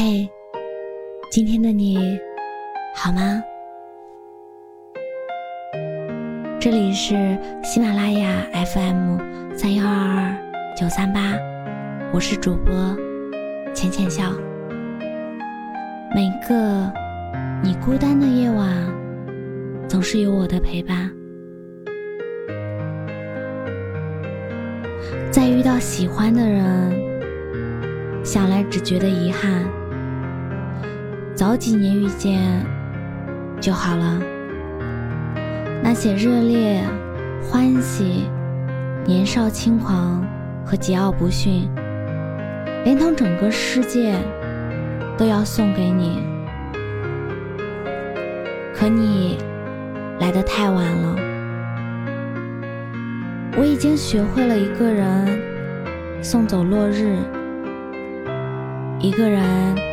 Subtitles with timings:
[0.00, 0.30] 嘿，
[1.28, 1.98] 今天的你
[2.94, 3.42] 好吗？
[6.60, 9.18] 这里是喜马拉雅 FM
[9.56, 10.38] 三幺二二
[10.76, 11.36] 九三八，
[12.12, 12.96] 我是主播
[13.74, 14.30] 浅浅笑。
[16.14, 16.92] 每个
[17.60, 18.72] 你孤单的夜晚，
[19.88, 21.10] 总是有我的陪伴。
[25.32, 29.68] 在遇到喜欢的人，想来只觉得遗憾。
[31.38, 32.66] 早几年遇见
[33.60, 34.20] 就好了。
[35.80, 36.82] 那些热烈、
[37.40, 38.24] 欢喜、
[39.06, 40.26] 年少轻狂
[40.66, 41.70] 和桀骜不驯，
[42.82, 44.16] 连同整个世界
[45.16, 46.18] 都要送给你。
[48.74, 49.38] 可你
[50.18, 51.16] 来的太晚了。
[53.56, 55.40] 我已经学会了一个人
[56.20, 57.16] 送走落日，
[58.98, 59.87] 一个人。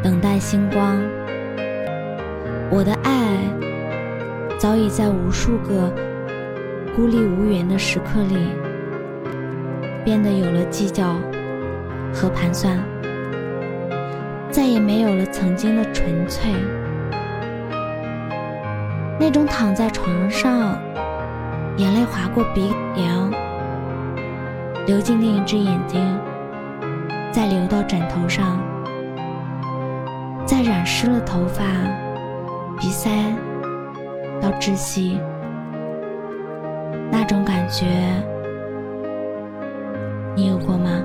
[0.00, 0.96] 等待星光，
[2.70, 3.36] 我的爱
[4.56, 5.92] 早已在无数个
[6.94, 8.36] 孤立无援的时刻里，
[10.04, 11.16] 变得有了计较
[12.14, 12.78] 和盘算，
[14.50, 16.52] 再也没有了曾经的纯粹。
[19.18, 20.80] 那种躺在床上，
[21.76, 23.32] 眼泪划过鼻梁，
[24.86, 26.00] 流进另一只眼睛，
[27.32, 28.60] 再流到枕头上。
[30.48, 31.62] 再染湿了头发、
[32.80, 33.10] 鼻塞
[34.40, 35.20] 到窒息，
[37.12, 37.84] 那种感觉，
[40.34, 41.04] 你有过吗？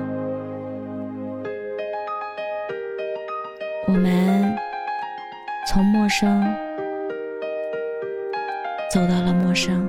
[3.86, 4.56] 我们
[5.70, 6.42] 从陌生
[8.90, 9.86] 走到了陌生。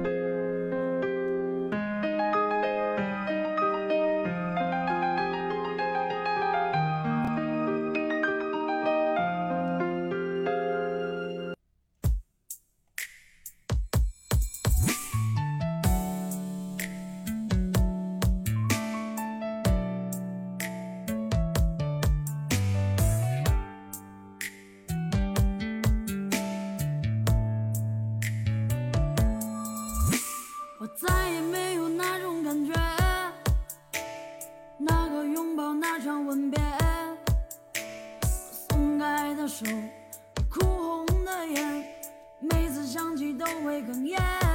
[43.37, 44.54] 都会哽咽。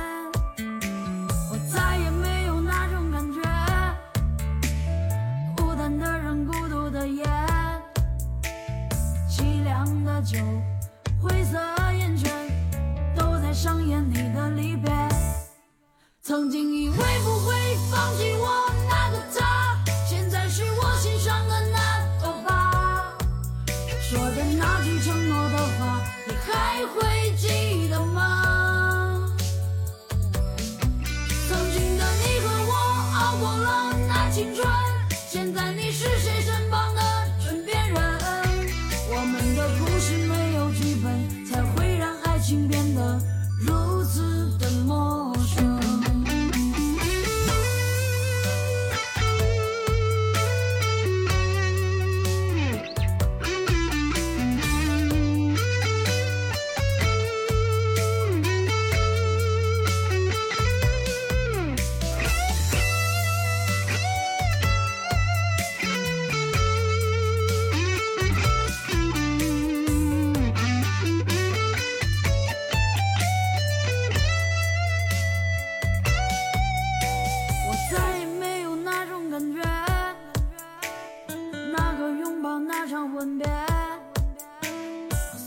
[83.05, 83.47] 吻别，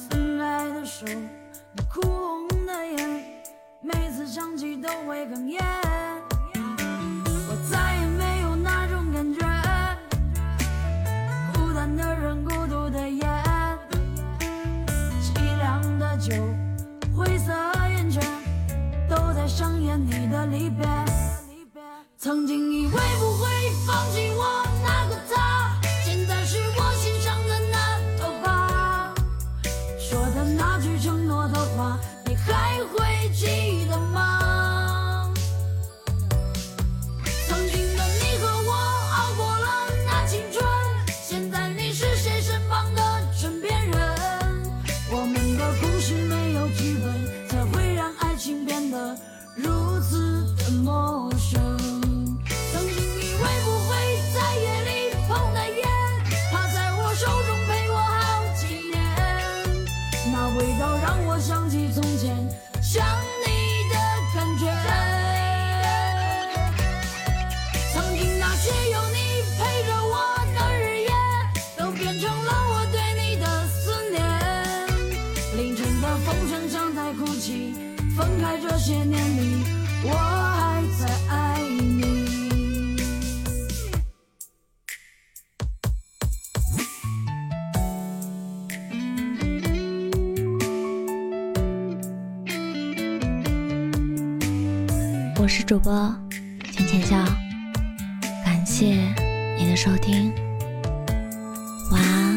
[0.10, 3.24] 松开的手，你哭红的眼，
[3.82, 5.62] 每次想起都会哽咽。
[7.48, 9.40] 我再也没有那种感觉，
[11.54, 13.24] 孤单的人，孤独的夜，
[15.22, 16.34] 凄凉的酒，
[17.16, 17.54] 灰色
[17.90, 18.24] 烟圈，
[19.08, 20.88] 都在上演你的离别。
[22.18, 22.98] 曾经以为不
[23.38, 23.48] 会
[23.86, 24.66] 放弃我
[30.44, 34.43] 那句承诺的话，你还会记得吗？
[78.24, 79.66] 分开这些年里，
[80.06, 82.24] 我还在爱你。
[95.38, 96.16] 我是主播
[96.72, 97.18] 浅浅笑，
[98.46, 98.86] 感谢
[99.58, 100.34] 你的收听，
[101.92, 102.33] 晚安。